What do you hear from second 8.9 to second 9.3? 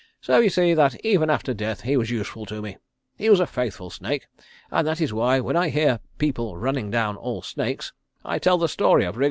of Wriggletto."